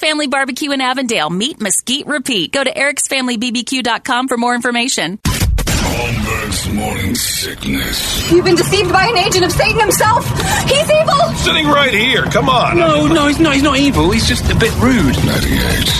[0.00, 1.30] Family Barbecue in Avondale.
[1.30, 2.52] Meat Mesquite Repeat.
[2.52, 5.18] Go to ericsfamilybbq.com for more information.
[5.24, 8.30] Holmberg's morning sickness.
[8.32, 10.24] You've been deceived by an agent of Satan himself.
[10.68, 11.34] He's evil.
[11.36, 12.24] Sitting right here.
[12.24, 12.76] Come on.
[12.76, 13.54] No, no, he's not.
[13.54, 14.10] He's not evil.
[14.10, 15.14] He's just a bit rude.
[15.24, 15.90] 98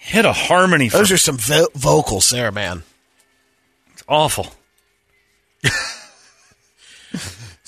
[0.00, 0.88] Hit a harmony.
[0.88, 2.82] For, Those are some vo- vocals there, man.
[3.92, 4.48] it's awful.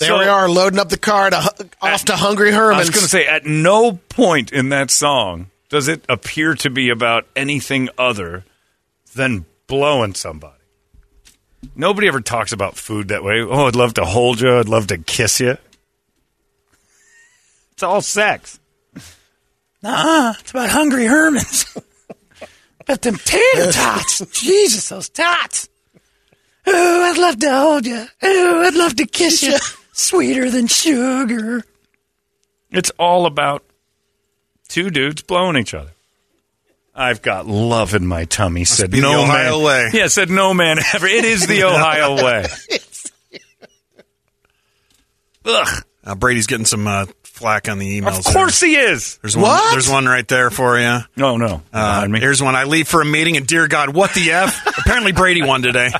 [0.02, 2.60] There So- we are, loading up the car to hu- off to Hungry Herman's.
[2.60, 2.88] I Herman's.
[2.88, 6.90] was going to say, at no point in that song does it appear to be
[6.90, 8.44] about anything other
[9.14, 10.54] than blowing somebody.
[11.76, 13.40] Nobody ever talks about food that way.
[13.40, 14.58] Oh, I'd love to hold you.
[14.58, 15.56] I'd love to kiss you.
[17.72, 18.58] It's all sex.
[19.82, 21.66] Nah, it's about Hungry Herman's.
[22.80, 24.20] about them tater tots.
[24.32, 25.68] Jesus, those tots.
[26.66, 28.04] Oh, I'd love to hold you.
[28.22, 29.56] Oh, I'd love to kiss you.
[30.02, 31.62] Sweeter than sugar.
[32.70, 33.62] It's all about
[34.68, 35.90] two dudes blowing each other.
[36.94, 38.64] I've got love in my tummy.
[38.64, 39.64] said be the no Ohio man.
[39.64, 39.90] way.
[39.94, 41.06] Yeah, said no man ever.
[41.06, 42.46] It is the Ohio way.
[45.44, 45.84] Ugh.
[46.04, 48.18] Uh, Brady's getting some uh, flack on the emails.
[48.18, 49.18] Of course he is.
[49.18, 49.70] There's one, What?
[49.72, 50.98] there's one right there for you.
[51.16, 51.62] No, no.
[51.72, 52.18] Uh, me.
[52.20, 52.56] here's one.
[52.56, 54.66] I leave for a meeting, and dear God, what the F?
[54.78, 55.90] Apparently, Brady won today.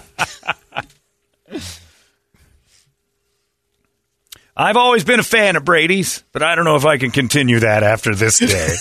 [4.62, 7.61] I've always been a fan of Brady's, but I don't know if I can continue
[7.61, 8.77] that after this day.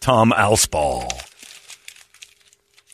[0.00, 1.12] Tom Alsball.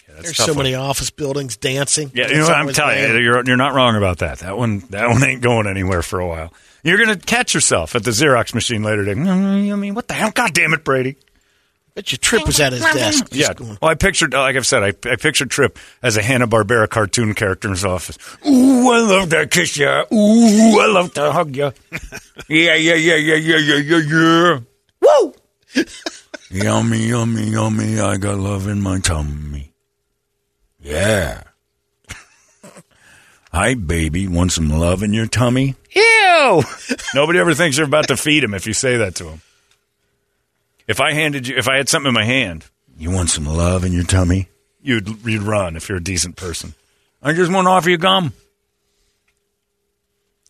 [0.09, 0.65] Yeah, There's so one.
[0.65, 2.11] many office buildings dancing.
[2.15, 4.41] Yeah, you know, I'm telling you, you're, you're not wrong about that.
[4.41, 6.53] That one, that one ain't going anywhere for a while.
[6.83, 9.21] You're going to catch yourself at the Xerox machine later today.
[9.21, 10.31] "Mm, I mean, what the hell?
[10.33, 11.17] God damn it, Brady.
[11.99, 13.27] Bet your trip was at his desk.
[13.33, 13.53] Yeah.
[13.55, 16.47] going, Well, I pictured, uh, like I've said, I, I pictured Trip as a Hanna
[16.47, 18.17] Barbera cartoon character in his office.
[18.47, 19.89] Ooh, I love to kiss you.
[19.89, 21.73] Ooh, I love to hug you.
[22.49, 24.61] yeah, yeah, yeah, yeah, yeah, yeah, yeah, yeah.
[25.01, 25.35] Woo!
[26.53, 27.99] yummy, yummy, yummy.
[27.99, 29.73] I got love in my tummy.
[30.79, 31.43] Yeah.
[33.53, 34.29] Hi, baby.
[34.29, 35.75] Want some love in your tummy?
[35.97, 36.63] Ew!
[37.13, 39.43] Nobody ever thinks you're about to feed him if you say that to him.
[40.88, 42.65] If I handed you, if I had something in my hand,
[42.97, 44.49] you want some love in your tummy?
[44.82, 46.75] You'd you'd run if you're a decent person.
[47.22, 48.32] I just want to offer you gum.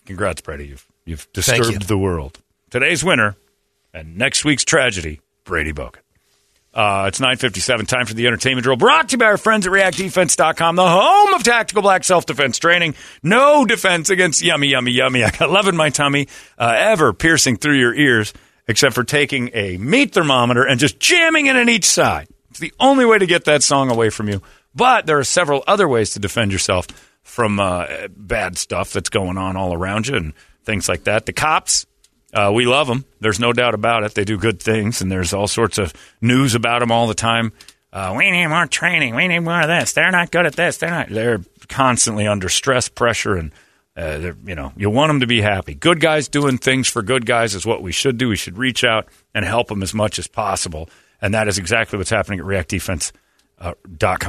[0.06, 0.68] Congrats, Brady.
[0.68, 1.78] You've you've disturbed you.
[1.80, 2.38] the world.
[2.70, 3.36] Today's winner
[3.92, 5.96] and next week's tragedy, Brady Bogan.
[6.72, 7.86] Uh, it's 957.
[7.86, 8.76] Time for the entertainment drill.
[8.76, 12.94] Brought to you by our friends at reactdefense.com, the home of tactical black self-defense training.
[13.22, 15.24] No defense against yummy, yummy, yummy.
[15.24, 18.32] I got love in my tummy, uh, ever piercing through your ears,
[18.68, 22.28] except for taking a meat thermometer and just jamming it in each side.
[22.50, 24.42] It's the only way to get that song away from you.
[24.74, 26.86] But there are several other ways to defend yourself
[27.22, 30.34] from uh, bad stuff that's going on all around you and
[30.64, 31.26] things like that.
[31.26, 31.86] The cops,
[32.32, 33.04] uh, we love them.
[33.20, 34.14] There's no doubt about it.
[34.14, 37.52] They do good things, and there's all sorts of news about them all the time.
[37.92, 39.14] Uh, we need more training.
[39.14, 39.94] We need more of this.
[39.94, 40.76] They're not good at this.
[40.76, 41.08] They're not.
[41.08, 43.50] They're constantly under stress, pressure, and
[43.98, 45.74] uh, you know you want them to be happy.
[45.74, 48.28] Good guys doing things for good guys is what we should do.
[48.28, 50.88] We should reach out and help them as much as possible,
[51.20, 53.12] and that is exactly what's happening at React Defense
[53.60, 53.74] uh,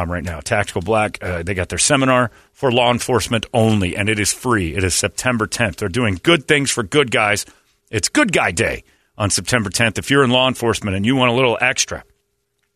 [0.07, 0.39] right now.
[0.39, 4.75] Tactical Black, uh, they got their seminar for law enforcement only, and it is free.
[4.75, 5.77] It is September 10th.
[5.77, 7.45] They're doing good things for good guys.
[7.91, 8.83] It's Good Guy Day
[9.17, 9.97] on September 10th.
[9.97, 12.03] If you're in law enforcement and you want a little extra,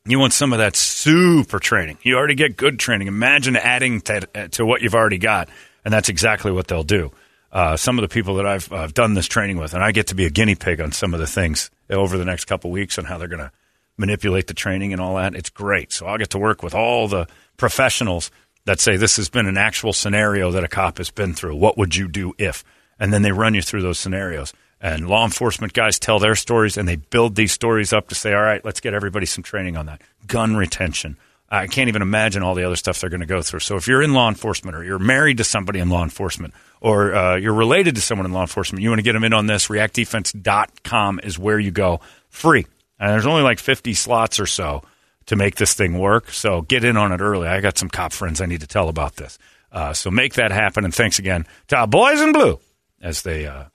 [0.05, 1.97] you want some of that super training.
[2.03, 3.07] You already get good training.
[3.07, 5.49] Imagine adding to, to what you've already got,
[5.83, 7.11] and that's exactly what they'll do.
[7.51, 10.15] Uh, some of the people that I've done this training with, and I get to
[10.15, 13.05] be a guinea pig on some of the things over the next couple weeks on
[13.05, 13.51] how they're going to
[13.95, 15.35] manipulate the training and all that.
[15.35, 15.91] It's great.
[15.91, 17.27] So I'll get to work with all the
[17.57, 18.31] professionals
[18.65, 21.55] that say this has been an actual scenario that a cop has been through.
[21.55, 22.63] What would you do if?
[22.99, 24.53] And then they run you through those scenarios.
[24.81, 28.33] And law enforcement guys tell their stories and they build these stories up to say,
[28.33, 30.01] all right, let's get everybody some training on that.
[30.25, 31.17] Gun retention.
[31.53, 33.59] I can't even imagine all the other stuff they're going to go through.
[33.59, 37.13] So if you're in law enforcement or you're married to somebody in law enforcement or
[37.13, 39.45] uh, you're related to someone in law enforcement, you want to get them in on
[39.45, 42.01] this, reactdefense.com is where you go.
[42.29, 42.65] Free.
[42.99, 44.81] And there's only like 50 slots or so
[45.27, 46.31] to make this thing work.
[46.31, 47.47] So get in on it early.
[47.47, 49.37] I got some cop friends I need to tell about this.
[49.71, 50.85] Uh, so make that happen.
[50.85, 52.59] And thanks again to our boys in blue
[52.99, 53.65] as they uh,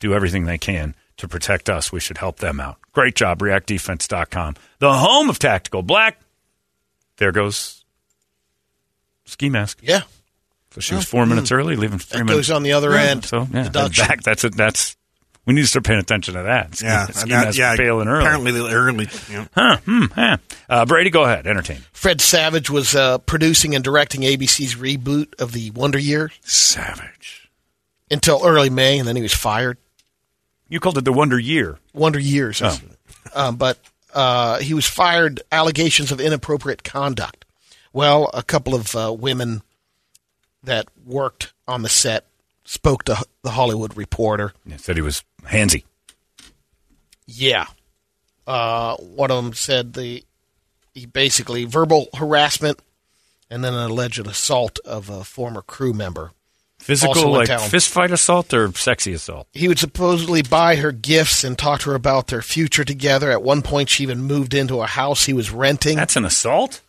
[0.00, 1.90] do everything they can to protect us.
[1.90, 2.76] We should help them out.
[2.92, 4.56] Great job, reactdefense.com.
[4.78, 6.18] The home of tactical black.
[7.18, 7.84] There goes
[9.24, 9.78] ski mask.
[9.82, 10.02] Yeah.
[10.72, 12.48] So she was four minutes early, leaving three That minutes.
[12.48, 13.24] goes on the other end.
[13.24, 14.06] So yeah, Deduction.
[14.08, 14.22] back.
[14.22, 14.56] That's it.
[14.56, 14.96] That's
[15.46, 16.74] we need to start paying attention to that.
[16.74, 17.76] Ski, Yeah, ski and that- mask yeah.
[17.76, 18.24] failing early.
[18.24, 19.08] Apparently, the early.
[19.30, 19.46] Yeah.
[19.54, 20.36] Huh, hmm, huh.
[20.68, 21.46] Uh, Brady, go ahead.
[21.46, 21.82] Entertain.
[21.92, 27.50] Fred Savage was uh, producing and directing ABC's reboot of the Wonder Year Savage.
[28.10, 29.78] until early May, and then he was fired.
[30.68, 31.78] You called it the Wonder Year.
[31.92, 32.60] Wonder Years.
[32.62, 32.76] Oh.
[33.34, 33.78] Um, but
[34.14, 37.44] uh, he was fired allegations of inappropriate conduct.
[37.92, 39.62] Well, a couple of uh, women
[40.62, 42.26] that worked on the set
[42.64, 44.54] spoke to the Hollywood Reporter.
[44.66, 45.84] He said he was handsy.
[47.26, 47.66] Yeah.
[48.46, 50.24] Uh, one of them said the
[50.92, 52.80] he basically verbal harassment
[53.50, 56.32] and then an alleged assault of a former crew member.
[56.84, 57.60] Physical, like town.
[57.70, 59.48] fist fight assault or sexy assault?
[59.52, 63.30] He would supposedly buy her gifts and talk to her about their future together.
[63.30, 65.96] At one point, she even moved into a house he was renting.
[65.96, 66.82] That's an assault?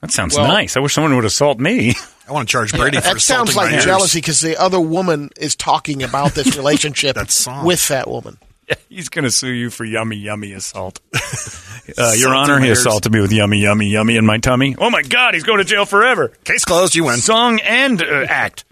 [0.00, 0.76] That sounds Well- nice.
[0.76, 1.94] I wish someone would assault me.
[2.28, 3.84] I want to charge Brady for that sounds assaulting like my ears.
[3.84, 7.64] jealousy because the other woman is talking about this relationship That song.
[7.64, 8.36] with that woman.
[8.88, 11.00] He's going to sue you for yummy, yummy assault.
[11.96, 14.74] Uh, Your Honor, he assaulted me with yummy, yummy, yummy in my tummy.
[14.76, 16.32] Oh my God, he's going to jail forever.
[16.42, 16.96] Case closed.
[16.96, 17.18] You win.
[17.18, 18.64] Song and uh, act.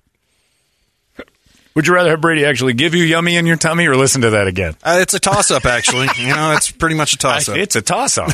[1.77, 4.31] Would you rather have Brady actually give you yummy in your tummy or listen to
[4.31, 4.75] that again?
[4.83, 6.09] Uh, it's a toss up, actually.
[6.19, 7.57] you know, it's pretty much a toss up.
[7.57, 8.33] It's a toss up.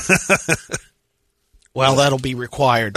[1.74, 2.96] Well, that'll be required.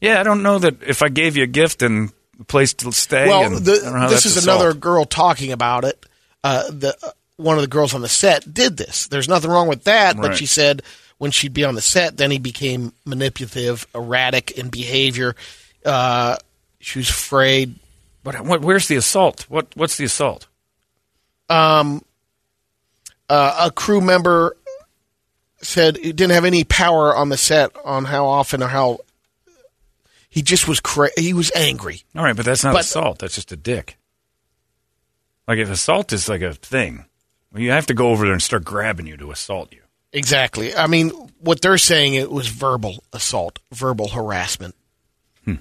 [0.00, 2.90] yeah, I don't know that if I gave you a gift and a place to
[2.92, 3.28] stay.
[3.28, 4.60] well, and, the, I don't know how this is assault.
[4.60, 6.04] another girl talking about it.
[6.44, 9.06] Uh, the uh, one of the girls on the set did this.
[9.08, 10.82] There's nothing wrong with that, but she said
[11.18, 15.34] when she'd be on the set, then he became manipulative, erratic in behavior.
[15.84, 16.36] Uh,
[16.80, 17.76] she was afraid.
[18.24, 19.46] But what, where's the assault?
[19.48, 20.46] What What's the assault?
[21.48, 22.00] Uh,
[23.28, 24.56] a crew member
[25.62, 28.98] said he didn't have any power on the set on how often or how
[30.28, 32.02] he just was cra- he was angry.
[32.16, 33.18] All right, but that's not But- assault.
[33.20, 33.96] That's just a dick.
[35.46, 37.04] Like if assault is like a thing,
[37.52, 39.80] well, you have to go over there and start grabbing you to assault you.
[40.12, 40.74] Exactly.
[40.74, 41.10] I mean,
[41.40, 44.74] what they're saying it was verbal assault, verbal harassment.
[45.44, 45.56] Hmm.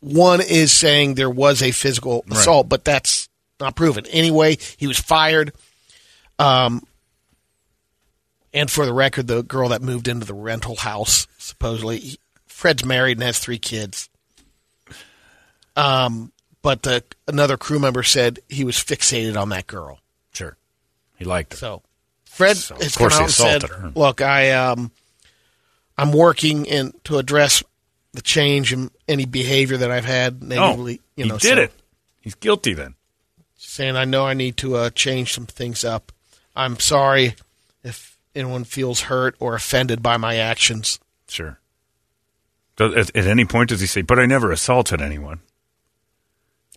[0.00, 3.28] One is saying there was a physical assault, but that's
[3.60, 4.06] not proven.
[4.06, 5.52] Anyway, he was fired.
[6.38, 6.82] Um,
[8.54, 12.16] and for the record, the girl that moved into the rental house, supposedly,
[12.46, 14.08] Fred's married and has three kids.
[15.76, 16.32] Um,
[16.62, 19.98] but the another crew member said he was fixated on that girl.
[20.32, 20.56] Sure,
[21.16, 21.56] he liked her.
[21.58, 21.82] So
[22.24, 23.92] Fred So, of has course come he out and said, her.
[23.94, 24.90] "Look, I um,
[25.96, 27.62] I'm working in to address
[28.12, 31.00] the change in any behavior that I've had Oh, negatively.
[31.16, 31.72] you he know, did so it.
[32.20, 32.94] He's guilty then.
[33.56, 36.12] Saying I know I need to uh, change some things up.
[36.56, 37.34] I'm sorry
[37.84, 40.98] if anyone feels hurt or offended by my actions.
[41.28, 41.58] Sure.
[42.76, 45.40] Does, at, at any point does he say, "But I never assaulted anyone"?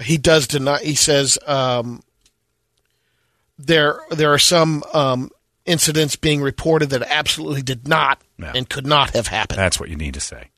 [0.03, 0.79] He does deny.
[0.79, 2.01] He says um,
[3.57, 5.29] there there are some um,
[5.65, 8.51] incidents being reported that absolutely did not Yeah.
[8.55, 9.59] and could not have happened.
[9.59, 10.49] That's what you need to say.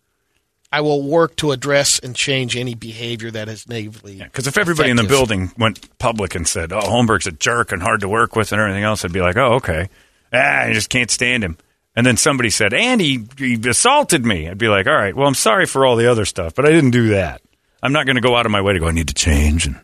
[0.71, 4.15] I will work to address and change any behavior that is negatively.
[4.17, 7.81] Because if everybody in the building went public and said, "Oh, Holmberg's a jerk and
[7.83, 9.89] hard to work with," and everything else, I'd be like, "Oh, okay."
[10.33, 11.59] Ah, I just can't stand him.
[11.95, 15.27] And then somebody said, "And he, he assaulted me." I'd be like, "All right, well,
[15.27, 17.42] I'm sorry for all the other stuff, but I didn't do that.
[17.83, 18.87] I'm not going to go out of my way to go.
[18.87, 19.79] I need to change." And,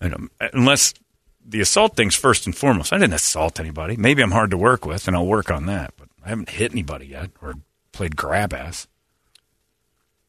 [0.00, 0.94] and um, unless
[1.44, 3.96] the assault thing's first and foremost, I didn't assault anybody.
[3.98, 5.92] Maybe I'm hard to work with, and I'll work on that.
[5.98, 7.54] But I haven't hit anybody yet or
[7.92, 8.86] played grab ass.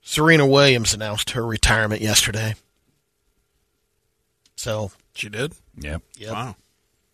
[0.02, 2.56] Serena Williams announced her retirement yesterday.
[4.56, 5.54] So She did?
[5.80, 6.02] Yep.
[6.18, 6.32] yep.
[6.32, 6.56] Wow.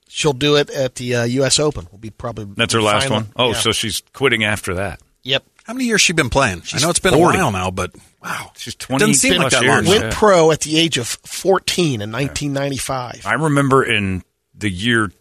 [0.08, 1.60] she'll do it at the uh, U.S.
[1.60, 1.88] Open.
[1.92, 3.18] Will be probably That's her the last final.
[3.24, 3.32] one.
[3.36, 3.60] Oh, Yeah.
[3.60, 5.00] so she's quitting after that.
[5.24, 5.44] yep.
[5.64, 6.64] How many years she been playing?
[6.74, 7.38] I know it's been 40.
[7.38, 7.92] a while now, but
[8.24, 8.52] wow.
[8.58, 9.86] She's 20 Doesn't seem like that years.
[9.86, 9.86] long.
[9.86, 10.10] Went Yeah.
[10.14, 13.26] pro at the age of 14 in 1995.
[13.26, 14.24] I remember in
[14.56, 15.12] the year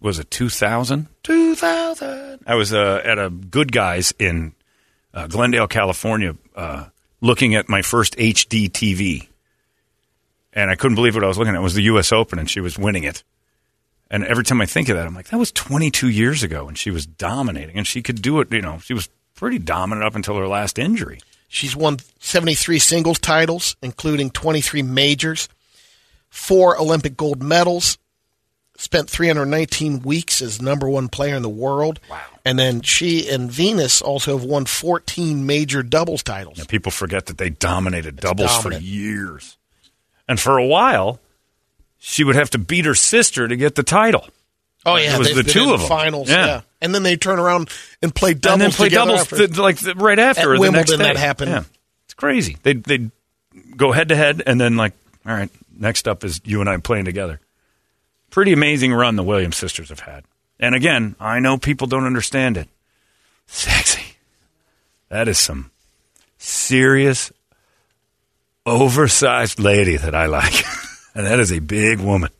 [0.00, 1.08] was it 2000?
[1.22, 2.40] 2000.
[2.46, 4.54] I was uh, at a Good Guys in
[5.12, 6.86] uh, Glendale, California, uh,
[7.20, 9.28] looking at my first HD TV,
[10.52, 11.58] and I couldn't believe what I was looking at.
[11.58, 12.12] It was the U.S.
[12.12, 13.22] Open, and she was winning it.
[14.10, 16.76] And every time I think of that, I'm like, that was 22 years ago, and
[16.78, 18.50] she was dominating, and she could do it.
[18.52, 19.08] You know, she was
[19.40, 21.18] pretty dominant up until her last injury.
[21.48, 25.48] She's won 73 singles titles, including 23 majors,
[26.28, 27.96] four Olympic gold medals,
[28.76, 32.00] spent 319 weeks as number one player in the world.
[32.10, 32.20] Wow.
[32.44, 36.64] And then she and Venus also have won 14 major doubles titles.
[36.66, 38.82] People forget that they dominated doubles dominant.
[38.82, 39.56] for years.
[40.28, 41.18] And for a while,
[41.98, 44.28] she would have to beat her sister to get the title.
[44.86, 45.88] Oh yeah, It was the two of them.
[45.88, 46.28] finals.
[46.30, 46.46] Yeah.
[46.46, 46.60] Yeah.
[46.80, 47.70] And then they turn around
[48.02, 49.36] and play doubles and then play doubles after.
[49.36, 51.50] th- like th- right after At the Wimbledon, that happened.
[51.50, 51.64] Yeah.
[52.04, 52.56] It's crazy.
[52.62, 53.10] They they
[53.76, 54.92] go head to head and then like,
[55.26, 57.40] all right, next up is you and I playing together.
[58.30, 60.24] Pretty amazing run the Williams sisters have had.
[60.58, 62.68] And again, I know people don't understand it.
[63.46, 64.16] Sexy.
[65.08, 65.70] That is some
[66.38, 67.32] serious
[68.64, 70.64] oversized lady that I like.
[71.14, 72.30] and that is a big woman.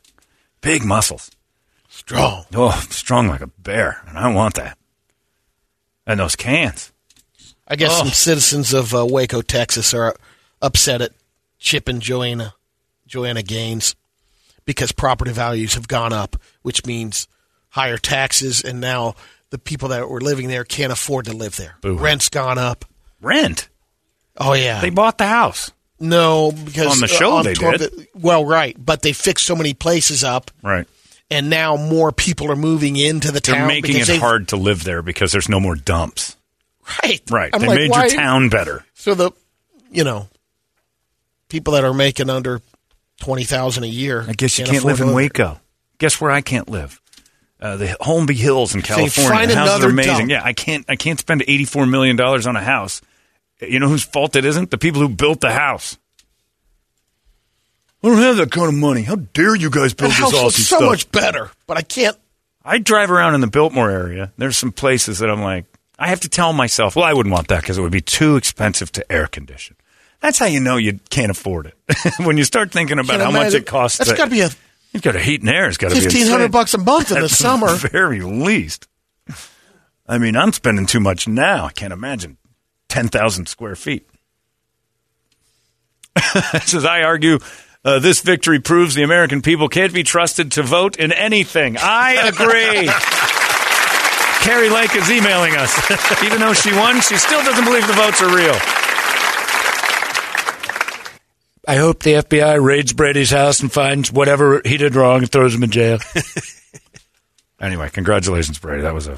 [0.61, 1.30] Big muscles.
[2.00, 2.45] Strong.
[2.54, 4.76] Oh, strong like a bear, and I want that.
[6.07, 6.92] And those cans.
[7.69, 7.99] I guess Oh.
[7.99, 10.14] some citizens of uh, Waco, Texas, are
[10.61, 11.12] upset at
[11.59, 12.54] Chip and Joanna,
[13.07, 13.95] Joanna Gaines,
[14.64, 17.28] because property values have gone up, which means
[17.71, 19.14] higher taxes, and now
[19.50, 21.76] the people that were living there can't afford to live there.
[21.80, 21.97] Boo.
[21.97, 22.85] Rent's gone up.
[23.21, 23.69] Rent.
[24.37, 25.71] Oh yeah, They bought the house.
[26.00, 28.09] no because On the uh, show they tour- did.
[28.14, 30.88] Well, right, but they fixed so many places up, Right.
[31.30, 33.58] And now more people are moving into the town.
[33.58, 36.37] They're making it hard to live there because there's no more dumps.
[37.04, 37.50] Right, Right.
[37.54, 38.84] I'm they like, made why- your town better.
[38.94, 39.30] So the,
[39.92, 40.28] you know,
[41.49, 42.60] people that are making under
[43.20, 45.60] twenty thousand a year, I guess you can't can't live in Waco.
[45.99, 47.00] Guess where I can't live?
[47.60, 49.30] Uh, the Holmby Hills in California.
[49.30, 50.16] find the houses another are amazing.
[50.16, 50.30] dump.
[50.30, 50.84] Yeah, I can't.
[50.88, 53.02] I can't spend eighty four million dollars on a house.
[53.60, 54.70] You know whose fault it isn't?
[54.70, 55.99] The people who built the house.
[58.02, 59.02] I don't have that kind of money.
[59.02, 60.88] How dare you guys build That this house awesome looks so stuff?
[60.90, 62.16] much better, but I can't.
[62.64, 64.33] I drive around in the Biltmore area.
[64.38, 65.64] There's some places that I'm like,
[65.99, 68.37] I have to tell myself, well, I wouldn't want that because it would be too
[68.37, 69.76] expensive to air condition.
[70.21, 71.75] That's how you know you can't afford it.
[72.25, 73.99] when you start thinking about can't how much imagine- it costs.
[73.99, 74.50] That's to- got to be a
[74.92, 75.69] You've got to heat and air.
[75.69, 76.50] It's got to be fifteen hundred insane.
[76.50, 77.73] bucks a month in the At summer.
[77.76, 78.88] very least.
[80.09, 81.66] I mean, I'm spending too much now.
[81.66, 82.38] I can't imagine
[82.88, 84.09] ten thousand square feet.
[86.64, 87.38] Says I argue.
[87.84, 91.76] Uh, this victory proves the American people can't be trusted to vote in anything.
[91.78, 92.90] I agree.
[94.44, 96.22] Kari Lake is emailing us.
[96.22, 98.54] Even though she won, she still doesn't believe the votes are real.
[101.68, 105.54] I hope the FBI raids Brady's house and finds whatever he did wrong and throws
[105.54, 105.99] him in jail.
[107.60, 108.82] anyway, congratulations, Brady.
[108.82, 109.16] That was a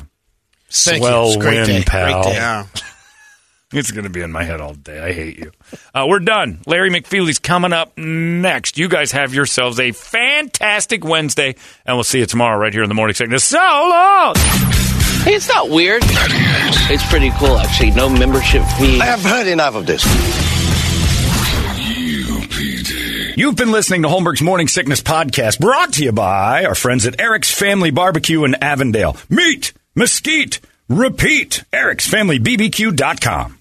[0.70, 1.06] Thank you.
[1.08, 1.84] swell a great win, day.
[1.84, 2.68] pal.
[3.72, 3.76] Great day.
[3.76, 3.80] Yeah.
[3.80, 5.00] It's going to be in my head all day.
[5.00, 5.52] I hate you.
[5.94, 6.60] Uh, we're done.
[6.66, 8.78] Larry McFeely's coming up next.
[8.78, 12.88] You guys have yourselves a fantastic Wednesday, and we'll see you tomorrow right here in
[12.88, 13.44] the morning sickness.
[13.44, 14.34] So long.
[15.24, 16.02] Hey, it's not weird.
[16.04, 17.92] It's pretty cool, actually.
[17.92, 19.00] No membership fee.
[19.00, 20.04] I have heard enough of this.
[22.04, 23.36] UPD.
[23.36, 27.20] You've been listening to Holmberg's Morning Sickness Podcast, brought to you by our friends at
[27.20, 29.16] Eric's Family Barbecue in Avondale.
[29.30, 31.64] Meat, mesquite, repeat.
[31.72, 33.58] Eric'sFamilyBBQ.com.